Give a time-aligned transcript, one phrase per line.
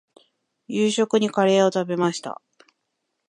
[0.67, 2.41] 夕食にカレーを食べました。